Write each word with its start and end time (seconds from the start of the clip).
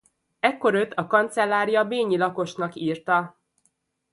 Ekkor 0.39 0.73
őt 0.73 0.93
a 0.93 1.07
kancellária 1.07 1.85
bényi 1.85 2.17
lakosnak 2.17 2.75
írta. 2.75 3.39